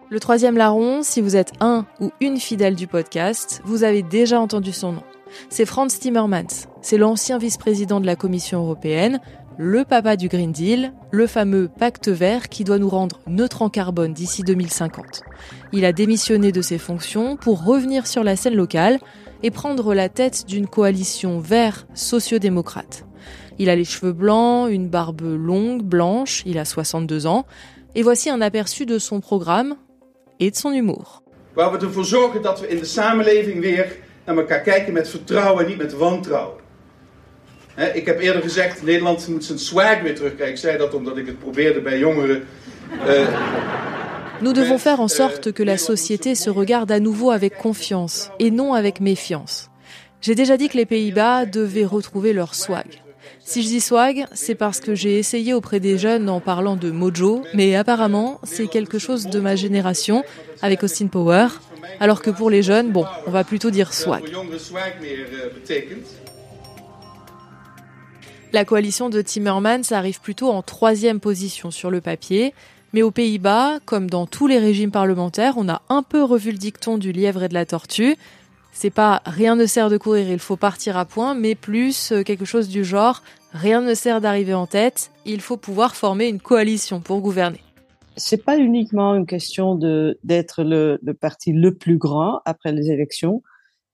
Le 0.09 0.19
troisième 0.19 0.57
larron, 0.57 1.03
si 1.03 1.21
vous 1.21 1.35
êtes 1.35 1.53
un 1.59 1.85
ou 1.99 2.11
une 2.19 2.37
fidèle 2.37 2.75
du 2.75 2.87
podcast, 2.87 3.61
vous 3.63 3.83
avez 3.83 4.01
déjà 4.01 4.39
entendu 4.39 4.71
son 4.71 4.93
nom. 4.93 5.03
C'est 5.49 5.65
Franz 5.65 5.99
Timmermans, 5.99 6.67
c'est 6.81 6.97
l'ancien 6.97 7.37
vice-président 7.37 7.99
de 7.99 8.07
la 8.07 8.15
Commission 8.15 8.61
européenne, 8.61 9.19
le 9.57 9.83
papa 9.83 10.15
du 10.15 10.27
Green 10.27 10.51
Deal, 10.51 10.93
le 11.11 11.27
fameux 11.27 11.67
pacte 11.67 12.07
vert 12.07 12.49
qui 12.49 12.63
doit 12.63 12.79
nous 12.79 12.89
rendre 12.89 13.19
neutres 13.27 13.61
en 13.61 13.69
carbone 13.69 14.13
d'ici 14.13 14.41
2050. 14.41 15.21
Il 15.73 15.85
a 15.85 15.91
démissionné 15.91 16.51
de 16.51 16.61
ses 16.61 16.77
fonctions 16.77 17.35
pour 17.35 17.63
revenir 17.63 18.07
sur 18.07 18.23
la 18.23 18.35
scène 18.35 18.55
locale 18.55 18.99
et 19.43 19.51
prendre 19.51 19.93
la 19.93 20.09
tête 20.09 20.45
d'une 20.47 20.67
coalition 20.67 21.39
vert 21.39 21.87
sociodémocrate. 21.93 23.05
Il 23.57 23.69
a 23.69 23.75
les 23.75 23.85
cheveux 23.85 24.13
blancs, 24.13 24.69
une 24.71 24.87
barbe 24.87 25.21
longue, 25.21 25.83
blanche, 25.83 26.43
il 26.45 26.57
a 26.57 26.65
62 26.65 27.25
ans, 27.25 27.45
et 27.95 28.03
voici 28.03 28.29
un 28.29 28.41
aperçu 28.41 28.85
de 28.85 28.99
son 28.99 29.19
programme 29.19 29.75
et 30.39 30.51
de 30.51 30.55
son 30.55 30.71
humour. 30.71 31.21
Waar 31.55 31.71
we 31.71 31.77
ervoor 31.77 32.05
zorgen 32.05 32.41
dat 32.41 32.59
we 32.59 32.67
in 32.67 32.77
de 32.77 32.85
samenleving 32.85 33.61
weer 33.61 33.95
naar 34.25 34.37
elkaar 34.37 34.61
kijken 34.61 34.93
met 34.93 35.09
vertrouwen 35.09 35.63
en 35.63 35.69
niet 35.69 35.77
met 35.77 35.93
wantrouwen. 35.93 36.57
He, 37.73 37.85
ik 37.85 38.05
heb 38.05 38.19
eerder 38.19 38.41
gezegd, 38.41 38.83
Nederland 38.83 39.27
moet 39.27 39.45
zijn 39.45 39.59
swag 39.59 40.01
weer 40.01 40.15
terugkrijgen. 40.15 40.55
Ik 40.55 40.61
zei 40.61 40.77
dat 40.77 40.93
omdat 40.93 41.17
ik 41.17 41.25
het 41.25 41.39
probeerde 41.39 41.81
bij 41.81 41.99
jongeren. 41.99 42.43
Uh, 43.07 43.27
Nous 44.41 44.53
devons 44.53 44.77
faire 44.77 45.01
en 45.01 45.09
sorte 45.09 45.51
que 45.51 45.63
la 45.63 45.77
société 45.77 46.33
se 46.33 46.49
regarde 46.49 46.91
à 46.91 47.01
nouveau 47.01 47.31
avec 47.31 47.57
confiance 47.57 48.31
et 48.39 48.51
non 48.51 48.73
avec 48.73 49.01
méfiance. 49.01 49.69
J'ai 50.21 50.33
déjà 50.33 50.55
dit 50.55 50.69
que 50.69 50.77
les 50.77 50.85
Pays-Bas 50.85 51.45
devaient 51.45 51.83
retrouver 51.83 52.31
leur 52.31 52.55
swag. 52.55 53.01
Si 53.41 53.63
je 53.63 53.67
dis 53.67 53.81
swag, 53.81 54.25
c'est 54.33 54.55
parce 54.55 54.79
que 54.79 54.95
j'ai 54.95 55.19
essayé 55.19 55.53
auprès 55.53 55.81
des 55.81 55.97
jeunes 55.97 56.29
en 56.29 56.39
parlant 56.39 56.77
de 56.77 56.89
mojo, 56.89 57.43
mais 57.53 57.75
apparemment, 57.75 58.39
c'est 58.43 58.67
quelque 58.67 58.97
chose 58.97 59.25
de 59.25 59.39
ma 59.41 59.57
génération, 59.57 60.23
avec 60.61 60.83
Austin 60.83 61.07
Power, 61.07 61.47
alors 61.99 62.21
que 62.21 62.29
pour 62.29 62.49
les 62.49 62.63
jeunes, 62.63 62.91
bon, 62.91 63.05
on 63.27 63.31
va 63.31 63.43
plutôt 63.43 63.71
dire 63.71 63.93
swag. 63.93 64.23
La 68.53 68.65
coalition 68.65 69.09
de 69.09 69.21
Timmermans 69.21 69.91
arrive 69.91 70.21
plutôt 70.21 70.49
en 70.49 70.61
troisième 70.61 71.19
position 71.19 71.71
sur 71.71 71.91
le 71.91 72.01
papier, 72.01 72.53
mais 72.93 73.01
aux 73.01 73.11
Pays-Bas, 73.11 73.79
comme 73.85 74.09
dans 74.09 74.25
tous 74.25 74.47
les 74.47 74.59
régimes 74.59 74.91
parlementaires, 74.91 75.55
on 75.57 75.69
a 75.69 75.81
un 75.89 76.03
peu 76.03 76.23
revu 76.23 76.51
le 76.51 76.57
dicton 76.57 76.97
du 76.97 77.11
lièvre 77.11 77.43
et 77.43 77.49
de 77.49 77.53
la 77.53 77.65
tortue. 77.65 78.15
C'est 78.71 78.89
pas 78.89 79.21
rien 79.25 79.55
ne 79.55 79.65
sert 79.65 79.89
de 79.89 79.97
courir, 79.97 80.29
il 80.29 80.39
faut 80.39 80.55
partir 80.55 80.97
à 80.97 81.05
point, 81.05 81.33
mais 81.33 81.55
plus 81.55 82.11
euh, 82.11 82.23
quelque 82.23 82.45
chose 82.45 82.69
du 82.69 82.83
genre 82.83 83.23
rien 83.51 83.81
ne 83.81 83.93
sert 83.93 84.21
d'arriver 84.21 84.53
en 84.53 84.67
tête, 84.67 85.11
il 85.25 85.41
faut 85.41 85.57
pouvoir 85.57 85.95
former 85.95 86.27
une 86.27 86.39
coalition 86.39 87.01
pour 87.01 87.19
gouverner. 87.21 87.61
C'est 88.15 88.43
pas 88.43 88.57
uniquement 88.57 89.15
une 89.15 89.25
question 89.25 89.75
d'être 90.23 90.63
le 90.63 90.99
parti 91.13 91.53
le 91.53 91.73
plus 91.73 91.97
grand 91.97 92.41
après 92.45 92.71
les 92.71 92.91
élections, 92.91 93.41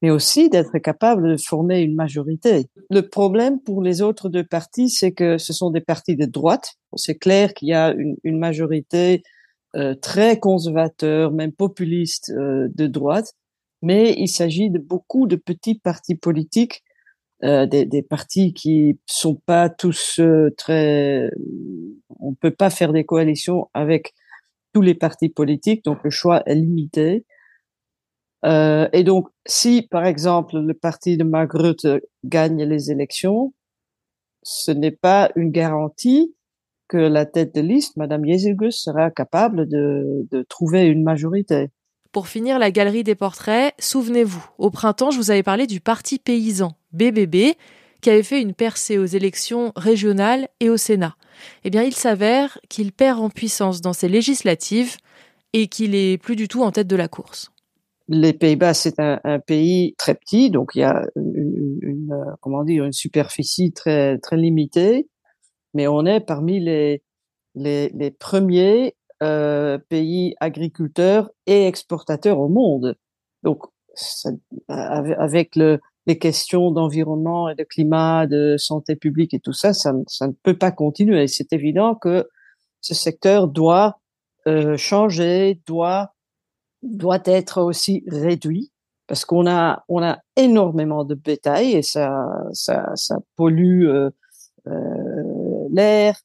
mais 0.05 0.11
aussi 0.11 0.51
d'être 0.51 0.77
capable 0.77 1.31
de 1.31 1.35
former 1.35 1.81
une 1.81 1.95
majorité. 1.95 2.67
Le 2.91 3.01
problème 3.01 3.59
pour 3.59 3.81
les 3.81 4.03
autres 4.03 4.29
deux 4.29 4.43
partis, 4.43 4.87
c'est 4.87 5.13
que 5.13 5.39
ce 5.39 5.51
sont 5.51 5.71
des 5.71 5.81
partis 5.81 6.15
de 6.15 6.25
droite. 6.27 6.75
C'est 6.95 7.15
clair 7.15 7.55
qu'il 7.55 7.69
y 7.69 7.73
a 7.73 7.95
une, 8.23 8.37
majorité 8.37 9.23
euh, 9.75 9.95
très 9.95 10.39
conservateur, 10.39 11.31
même 11.31 11.51
populiste 11.51 12.29
euh, 12.29 12.67
de 12.75 12.85
droite, 12.85 13.33
mais 13.81 14.13
il 14.15 14.27
s'agit 14.27 14.69
de 14.69 14.77
beaucoup 14.77 15.25
de 15.25 15.37
petits 15.37 15.79
partis 15.79 16.13
politiques, 16.13 16.83
euh, 17.43 17.65
des, 17.65 17.85
des, 17.85 18.03
partis 18.03 18.53
qui 18.53 18.99
sont 19.07 19.41
pas 19.47 19.69
tous 19.69 20.21
très. 20.55 21.31
On 22.19 22.35
peut 22.35 22.51
pas 22.51 22.69
faire 22.69 22.93
des 22.93 23.05
coalitions 23.05 23.71
avec 23.73 24.13
tous 24.71 24.83
les 24.83 24.93
partis 24.93 25.29
politiques, 25.29 25.83
donc 25.83 26.03
le 26.03 26.11
choix 26.11 26.43
est 26.45 26.53
limité. 26.53 27.25
Euh, 28.45 28.87
et 28.93 29.03
donc, 29.03 29.27
si 29.45 29.81
par 29.81 30.05
exemple 30.05 30.57
le 30.57 30.73
parti 30.73 31.17
de 31.17 31.23
Mark 31.23 31.51
Rutte 31.53 31.87
gagne 32.23 32.63
les 32.63 32.91
élections, 32.91 33.53
ce 34.43 34.71
n'est 34.71 34.91
pas 34.91 35.31
une 35.35 35.49
garantie 35.49 36.35
que 36.87 36.97
la 36.97 37.25
tête 37.25 37.55
de 37.55 37.61
liste, 37.61 37.97
Madame 37.97 38.23
Jezelgus, 38.25 38.75
sera 38.75 39.09
capable 39.09 39.67
de, 39.67 40.45
trouver 40.47 40.85
une 40.85 41.03
majorité. 41.03 41.69
Pour 42.11 42.27
finir 42.27 42.59
la 42.59 42.69
galerie 42.69 43.03
des 43.03 43.15
portraits, 43.15 43.73
souvenez-vous, 43.79 44.45
au 44.59 44.69
printemps, 44.69 45.09
je 45.09 45.17
vous 45.17 45.31
avais 45.31 45.43
parlé 45.43 45.65
du 45.65 45.81
Parti 45.81 46.19
paysan, 46.19 46.73
BBB, 46.93 47.55
qui 48.01 48.09
avait 48.11 48.23
fait 48.23 48.39
une 48.39 48.53
percée 48.53 48.99
aux 48.99 49.05
élections 49.05 49.73
régionales 49.75 50.47
et 50.59 50.69
au 50.69 50.77
Sénat. 50.77 51.15
Eh 51.63 51.71
bien, 51.71 51.81
il 51.81 51.95
s'avère 51.95 52.59
qu'il 52.69 52.91
perd 52.91 53.19
en 53.19 53.29
puissance 53.29 53.81
dans 53.81 53.93
ces 53.93 54.07
législatives 54.07 54.95
et 55.53 55.67
qu'il 55.67 55.95
est 55.95 56.21
plus 56.21 56.35
du 56.35 56.47
tout 56.47 56.61
en 56.63 56.71
tête 56.71 56.87
de 56.87 56.95
la 56.95 57.07
course 57.07 57.51
les 58.07 58.33
Pays-Bas, 58.33 58.73
c'est 58.73 58.99
un, 58.99 59.19
un, 59.23 59.39
pays 59.39 59.95
très 59.97 60.15
petit, 60.15 60.51
donc 60.51 60.71
il 60.75 60.79
y 60.79 60.83
a 60.83 61.05
une, 61.15 61.79
une, 61.81 62.25
comment 62.41 62.63
dire 62.63 62.85
une 62.85 62.91
superficie 62.91 63.73
très 63.73 64.19
très 64.19 64.37
limitée, 64.37 65.09
mais 65.73 65.87
on 65.87 66.05
est 66.05 66.19
parmi 66.19 66.59
les 66.59 67.03
les, 67.55 67.89
les 67.89 68.11
premiers 68.11 68.95
euh, 69.23 69.77
pays 69.89 70.35
agriculteurs 70.39 71.29
et 71.47 71.67
exportateurs 71.67 72.39
au 72.39 72.49
monde. 72.49 72.97
Donc 73.43 73.63
ça, 73.93 74.29
avec 74.67 75.55
le, 75.55 75.79
les 76.05 76.19
questions 76.19 76.71
d'environnement 76.71 77.49
et 77.49 77.55
de 77.55 77.63
climat, 77.63 78.27
de 78.27 78.57
santé 78.57 78.95
publique 78.95 79.33
et 79.33 79.39
tout 79.39 79.53
ça, 79.53 79.73
ça, 79.73 79.93
ça 80.07 80.27
ne 80.27 80.33
peut 80.43 80.57
pas 80.57 80.71
continuer. 80.71 81.27
C'est 81.27 81.53
évident 81.53 81.95
que 81.95 82.27
ce 82.81 82.93
secteur 82.93 83.47
doit 83.47 83.99
euh, 84.47 84.77
changer, 84.77 85.61
doit 85.65 86.13
doit 86.85 87.21
être 87.25 87.61
aussi 87.61 88.03
réduit 88.07 88.71
parce 89.07 89.25
qu'on 89.25 89.47
a 89.47 89.83
on 89.89 90.01
a 90.01 90.19
énormément 90.35 91.03
de 91.03 91.15
bétail 91.15 91.73
et 91.73 91.81
ça 91.81 92.25
ça, 92.53 92.95
pollue 93.35 93.87
euh, 93.87 94.09
euh, 94.67 95.67
l'air, 95.69 96.19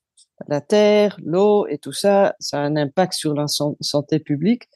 la 0.48 0.60
terre, 0.60 1.18
l'eau 1.22 1.66
et 1.66 1.78
tout 1.78 1.92
ça, 1.92 2.34
ça 2.38 2.58
a 2.58 2.62
un 2.62 2.76
impact 2.76 3.12
sur 3.12 3.34
la 3.34 3.46
santé 3.48 4.18
publique. 4.18 4.68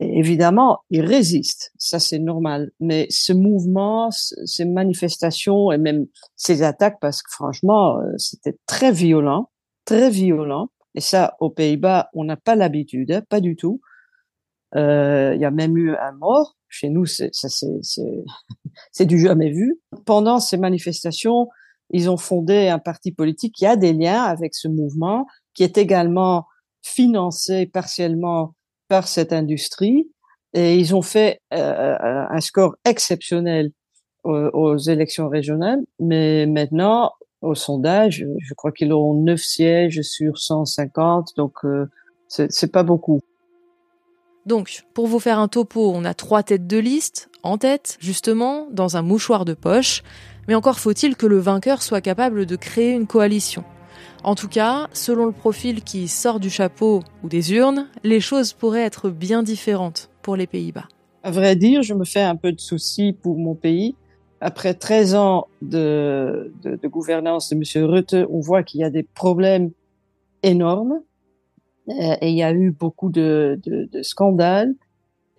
Évidemment, 0.00 0.80
il 0.90 1.04
résiste, 1.04 1.72
ça 1.76 1.98
c'est 1.98 2.20
normal. 2.20 2.70
Mais 2.78 3.06
ce 3.10 3.32
mouvement, 3.32 4.10
ces 4.10 4.64
manifestations 4.64 5.72
et 5.72 5.78
même 5.78 6.06
ces 6.36 6.62
attaques, 6.62 6.98
parce 7.00 7.22
que 7.22 7.30
franchement, 7.32 7.98
euh, 7.98 8.12
c'était 8.16 8.56
très 8.66 8.92
violent, 8.92 9.50
très 9.84 10.08
violent. 10.08 10.68
Et 10.94 11.00
ça, 11.00 11.34
aux 11.40 11.50
Pays-Bas, 11.50 12.10
on 12.14 12.24
n'a 12.24 12.36
pas 12.36 12.54
l'habitude, 12.54 13.10
hein, 13.10 13.22
pas 13.28 13.40
du 13.40 13.56
tout. 13.56 13.80
Euh, 14.76 15.32
il 15.34 15.40
y 15.40 15.44
a 15.44 15.50
même 15.50 15.76
eu 15.76 15.94
un 15.96 16.12
mort. 16.12 16.56
Chez 16.68 16.90
nous, 16.90 17.06
c'est 18.92 19.06
du 19.06 19.20
jamais 19.20 19.50
vu. 19.50 19.80
Pendant 20.04 20.38
ces 20.38 20.58
manifestations, 20.58 21.48
ils 21.90 22.10
ont 22.10 22.18
fondé 22.18 22.68
un 22.68 22.78
parti 22.78 23.12
politique 23.12 23.54
qui 23.54 23.66
a 23.66 23.76
des 23.76 23.92
liens 23.92 24.22
avec 24.22 24.54
ce 24.54 24.68
mouvement, 24.68 25.26
qui 25.54 25.62
est 25.62 25.78
également 25.78 26.46
financé 26.82 27.66
partiellement 27.66 28.54
par 28.88 29.08
cette 29.08 29.32
industrie. 29.32 30.10
Et 30.52 30.76
ils 30.76 30.94
ont 30.94 31.02
fait 31.02 31.40
euh, 31.54 31.96
un 32.00 32.40
score 32.40 32.76
exceptionnel 32.84 33.70
aux, 34.24 34.50
aux, 34.52 34.76
élections 34.76 35.28
régionales. 35.28 35.80
Mais 35.98 36.46
maintenant, 36.46 37.12
au 37.40 37.54
sondage, 37.54 38.26
je 38.38 38.54
crois 38.54 38.72
qu'ils 38.72 38.92
ont 38.92 39.14
9 39.14 39.40
sièges 39.40 40.02
sur 40.02 40.38
150, 40.38 41.36
donc 41.36 41.64
euh, 41.64 41.86
c'est 42.28 42.72
pas 42.72 42.82
beaucoup. 42.82 43.20
Donc, 44.48 44.84
pour 44.94 45.06
vous 45.06 45.18
faire 45.18 45.38
un 45.38 45.46
topo, 45.46 45.92
on 45.94 46.06
a 46.06 46.14
trois 46.14 46.42
têtes 46.42 46.66
de 46.66 46.78
liste, 46.78 47.28
en 47.42 47.58
tête, 47.58 47.98
justement, 48.00 48.66
dans 48.72 48.96
un 48.96 49.02
mouchoir 49.02 49.44
de 49.44 49.52
poche, 49.52 50.02
mais 50.48 50.54
encore 50.54 50.78
faut-il 50.78 51.16
que 51.16 51.26
le 51.26 51.36
vainqueur 51.36 51.82
soit 51.82 52.00
capable 52.00 52.46
de 52.46 52.56
créer 52.56 52.92
une 52.92 53.06
coalition. 53.06 53.62
En 54.24 54.34
tout 54.34 54.48
cas, 54.48 54.88
selon 54.94 55.26
le 55.26 55.32
profil 55.32 55.84
qui 55.84 56.08
sort 56.08 56.40
du 56.40 56.48
chapeau 56.48 57.02
ou 57.22 57.28
des 57.28 57.52
urnes, 57.52 57.88
les 58.04 58.20
choses 58.20 58.54
pourraient 58.54 58.84
être 58.84 59.10
bien 59.10 59.42
différentes 59.42 60.08
pour 60.22 60.34
les 60.34 60.46
Pays-Bas. 60.46 60.88
À 61.22 61.30
vrai 61.30 61.54
dire, 61.54 61.82
je 61.82 61.92
me 61.92 62.06
fais 62.06 62.22
un 62.22 62.36
peu 62.36 62.50
de 62.50 62.60
soucis 62.60 63.12
pour 63.12 63.36
mon 63.36 63.54
pays. 63.54 63.96
Après 64.40 64.72
13 64.72 65.14
ans 65.14 65.48
de, 65.60 66.54
gouvernance 66.84 67.50
de 67.50 67.56
M. 67.56 67.84
Rutte, 67.84 68.16
on 68.30 68.40
voit 68.40 68.62
qu'il 68.62 68.80
y 68.80 68.84
a 68.84 68.88
des 68.88 69.02
problèmes 69.02 69.72
énormes 70.42 71.02
et 71.88 72.28
il 72.30 72.36
y 72.36 72.42
a 72.42 72.52
eu 72.52 72.70
beaucoup 72.70 73.10
de, 73.10 73.60
scandales. 74.02 74.74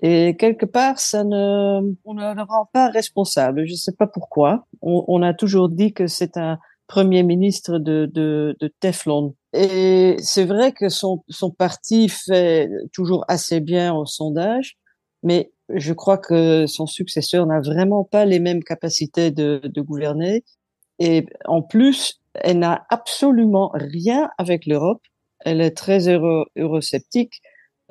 Et 0.01 0.37
quelque 0.37 0.65
part, 0.65 0.99
ça 0.99 1.23
ne, 1.23 1.81
on 2.05 2.13
ne 2.13 2.33
le 2.33 2.41
rend 2.43 2.69
pas 2.71 2.89
responsable. 2.89 3.65
Je 3.65 3.73
ne 3.73 3.77
sais 3.77 3.91
pas 3.91 4.07
pourquoi. 4.07 4.65
On, 4.81 5.21
a 5.21 5.33
toujours 5.33 5.67
dit 5.67 5.93
que 5.93 6.07
c'est 6.07 6.37
un 6.37 6.57
premier 6.87 7.23
ministre 7.23 7.79
de, 7.79 8.09
de, 8.11 8.55
de 8.59 8.73
Teflon. 8.79 9.35
Et 9.53 10.15
c'est 10.19 10.45
vrai 10.45 10.71
que 10.71 10.87
son, 10.89 11.23
son 11.27 11.51
parti 11.51 12.07
fait 12.07 12.69
toujours 12.93 13.25
assez 13.27 13.59
bien 13.59 13.93
au 13.93 14.05
sondage, 14.05 14.77
mais 15.21 15.51
je 15.67 15.91
crois 15.91 16.17
que 16.17 16.65
son 16.65 16.85
successeur 16.85 17.45
n'a 17.45 17.59
vraiment 17.59 18.05
pas 18.05 18.25
les 18.25 18.39
mêmes 18.39 18.63
capacités 18.63 19.31
de 19.31 19.81
gouverner. 19.81 20.45
Et 20.99 21.25
en 21.45 21.61
plus, 21.61 22.21
elle 22.35 22.59
n'a 22.59 22.85
absolument 22.89 23.71
rien 23.73 24.29
avec 24.37 24.65
l'Europe 24.65 25.01
elle 25.41 25.61
est 25.61 25.75
très 25.75 26.07
euro, 26.07 26.45
eurosceptique 26.55 27.41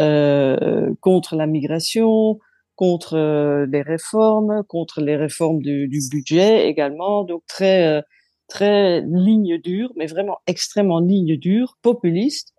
euh, 0.00 0.94
contre 1.00 1.36
la 1.36 1.46
migration, 1.46 2.38
contre 2.76 3.16
euh, 3.16 3.66
les 3.66 3.82
réformes, 3.82 4.62
contre 4.68 5.00
les 5.00 5.16
réformes 5.16 5.60
du, 5.60 5.88
budget 6.10 6.68
également. 6.68 7.24
Donc 7.24 7.42
très 7.46 7.86
euh, 7.86 8.02
très 8.48 9.02
ligne 9.02 9.58
dure, 9.58 9.92
mais 9.96 10.06
vraiment 10.06 10.38
extrêmement 10.46 11.00
ligne 11.00 11.36
dure, 11.36 11.76
populiste, 11.82 12.54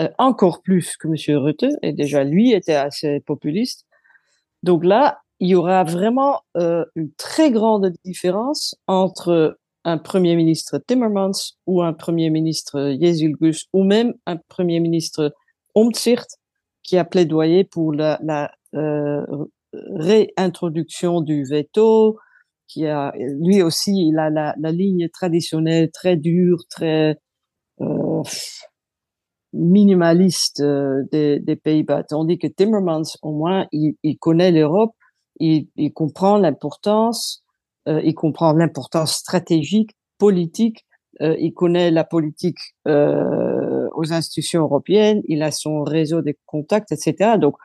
euh, 0.00 0.08
encore 0.18 0.62
plus 0.62 0.96
que 0.96 1.08
Monsieur 1.08 1.38
Rutte. 1.38 1.66
Et 1.82 1.92
déjà 1.92 2.24
lui 2.24 2.52
était 2.52 2.74
assez 2.74 3.20
populiste. 3.20 3.86
Donc 4.62 4.84
là, 4.84 5.20
il 5.40 5.48
y 5.48 5.54
aura 5.54 5.84
vraiment 5.84 6.42
euh, 6.56 6.84
une 6.94 7.12
très 7.14 7.50
grande 7.50 7.92
différence 8.04 8.76
entre 8.86 9.58
un 9.84 9.98
premier 9.98 10.36
ministre 10.36 10.78
Timmermans 10.86 11.56
ou 11.66 11.82
un 11.82 11.92
premier 11.92 12.30
ministre 12.30 12.96
Jezilgus 13.00 13.66
ou 13.72 13.84
même 13.84 14.14
un 14.26 14.36
premier 14.36 14.80
ministre 14.80 15.34
Omtzigt 15.74 16.38
qui 16.82 16.98
a 16.98 17.04
plaidoyé 17.04 17.64
pour 17.64 17.92
la, 17.92 18.18
euh, 18.74 19.24
réintroduction 19.72 21.20
du 21.20 21.44
veto, 21.44 22.18
qui 22.68 22.86
a 22.86 23.12
lui 23.40 23.62
aussi 23.62 24.08
il 24.08 24.18
a 24.18 24.30
la, 24.30 24.54
ligne 24.72 25.08
traditionnelle 25.08 25.90
très 25.90 26.16
dure, 26.16 26.64
très 26.68 27.18
euh, 27.80 28.22
minimaliste 29.52 30.60
euh, 30.60 31.04
des, 31.12 31.56
Pays-Bas, 31.56 32.04
tandis 32.04 32.38
que 32.38 32.46
Timmermans 32.46 33.02
au 33.22 33.32
moins 33.32 33.66
il, 33.72 34.18
connaît 34.18 34.50
l'Europe, 34.50 34.94
il, 35.38 35.68
comprend 35.94 36.38
l'importance 36.38 37.41
il 37.86 38.14
comprend 38.14 38.52
l'importance 38.52 39.14
stratégique, 39.14 39.96
politique 40.18 40.86
euh, 41.20 41.36
il 41.38 41.52
connaît 41.52 41.90
la 41.90 42.04
politique 42.04 42.58
euh, 42.88 43.88
aux 43.94 44.12
institutions 44.12 44.62
européennes, 44.62 45.22
il 45.28 45.42
a 45.42 45.50
son 45.50 45.82
réseau 45.82 46.22
de 46.22 46.34
contacts, 46.46 46.90
etc. 46.90 47.36
Donc, 47.38 47.56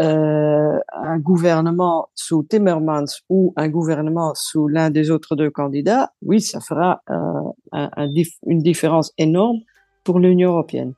euh, 0.00 0.78
un 0.92 1.18
gouvernement 1.18 2.08
sous 2.14 2.42
Timmermans 2.44 3.04
ou 3.28 3.52
un 3.56 3.68
gouvernement 3.68 4.32
sous 4.34 4.68
l'un 4.68 4.90
des 4.90 5.10
autres 5.10 5.36
deux 5.36 5.50
candidats, 5.50 6.12
oui, 6.22 6.40
ça 6.40 6.60
fera 6.60 7.02
un, 7.08 7.52
un, 7.72 8.08
une 8.46 8.58
différence 8.58 9.12
énorme 9.18 9.58
pour 10.02 10.18
l'Union 10.18 10.50
européenne. 10.50 10.94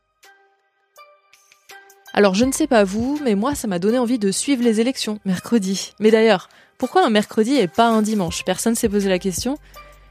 Alors 2.14 2.34
je 2.34 2.46
ne 2.46 2.52
sais 2.52 2.66
pas 2.66 2.84
vous, 2.84 3.18
mais 3.22 3.34
moi 3.34 3.54
ça 3.54 3.68
m'a 3.68 3.78
donné 3.78 3.98
envie 3.98 4.18
de 4.18 4.30
suivre 4.30 4.62
les 4.62 4.80
élections 4.80 5.18
mercredi. 5.26 5.92
Mais 6.00 6.10
d'ailleurs, 6.10 6.48
pourquoi 6.78 7.06
un 7.06 7.10
mercredi 7.10 7.54
et 7.54 7.68
pas 7.68 7.88
un 7.88 8.02
dimanche? 8.02 8.44
Personne 8.44 8.74
s'est 8.74 8.88
posé 8.88 9.08
la 9.08 9.18
question 9.18 9.58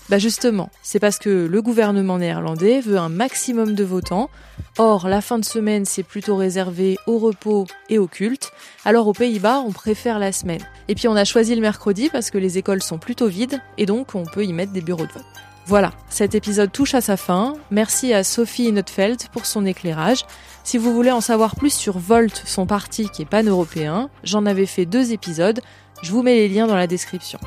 bah 0.08 0.20
justement, 0.20 0.70
c'est 0.84 1.00
parce 1.00 1.18
que 1.18 1.48
le 1.48 1.62
gouvernement 1.64 2.20
néerlandais 2.20 2.80
veut 2.80 3.00
un 3.00 3.10
maximum 3.10 3.74
de 3.74 3.84
votants. 3.84 4.30
Or, 4.78 5.08
la 5.08 5.20
fin 5.20 5.40
de 5.40 5.46
semaine, 5.46 5.84
c'est 5.86 6.04
plutôt 6.04 6.36
réservé 6.36 7.00
au 7.08 7.18
repos 7.18 7.66
et 7.90 7.98
au 7.98 8.06
culte. 8.06 8.52
Alors 8.84 9.08
aux 9.08 9.14
Pays-Bas, 9.14 9.64
on 9.66 9.72
préfère 9.72 10.20
la 10.20 10.32
semaine. 10.32 10.62
Et 10.90 10.94
puis 10.94 11.08
on 11.08 11.16
a 11.16 11.26
choisi 11.26 11.56
le 11.56 11.62
mercredi 11.62 12.10
parce 12.12 12.30
que 12.30 12.38
les 12.38 12.60
écoles 12.60 12.84
sont 12.84 13.00
plutôt 13.00 13.28
vides 13.28 13.60
et 13.80 13.88
donc 13.88 14.14
on 14.14 14.26
peut 14.26 14.46
y 14.46 14.54
mettre 14.54 14.74
des 14.74 14.82
bureaux 14.82 15.08
de 15.08 15.12
vote. 15.12 15.26
Voilà, 15.66 15.94
cet 16.10 16.36
épisode 16.36 16.72
touche 16.72 16.94
à 16.94 17.02
sa 17.02 17.18
fin. 17.18 17.56
Merci 17.72 18.14
à 18.14 18.24
Sophie 18.24 18.72
Notfeld 18.72 19.30
pour 19.30 19.48
son 19.48 19.66
éclairage. 19.66 20.24
Si 20.64 20.78
vous 20.78 20.94
voulez 20.94 21.10
en 21.10 21.22
savoir 21.22 21.56
plus 21.56 21.74
sur 21.74 21.98
Volt, 21.98 22.44
son 22.46 22.68
parti 22.68 23.10
qui 23.10 23.24
est 23.24 23.26
pan-européen, 23.26 24.12
j'en 24.24 24.46
avais 24.46 24.68
fait 24.68 24.86
deux 24.86 25.12
épisodes. 25.12 25.62
Je 26.06 26.12
vous 26.12 26.22
mets 26.22 26.36
les 26.36 26.48
liens 26.48 26.68
dans 26.68 26.76
la 26.76 26.86
description. 26.86 27.40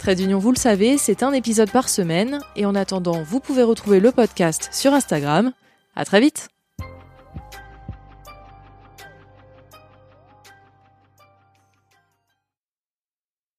Trade 0.00 0.18
d'Union, 0.18 0.40
vous 0.40 0.50
le 0.50 0.58
savez, 0.58 0.98
c'est 0.98 1.22
un 1.22 1.32
épisode 1.32 1.70
par 1.70 1.88
semaine. 1.88 2.40
Et 2.56 2.66
en 2.66 2.74
attendant, 2.74 3.22
vous 3.22 3.38
pouvez 3.38 3.62
retrouver 3.62 4.00
le 4.00 4.10
podcast 4.10 4.68
sur 4.72 4.92
Instagram. 4.92 5.52
À 5.94 6.04
très 6.04 6.20
vite! 6.20 6.59